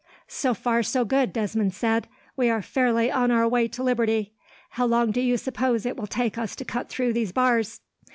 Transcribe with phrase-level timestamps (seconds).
[0.27, 2.07] "So far, so good," Desmond said.
[2.35, 4.33] "We are fairly on our way to liberty.
[4.71, 7.81] How long do you suppose it will take us to cut through these bars?"